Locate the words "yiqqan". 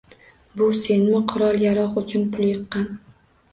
2.51-2.91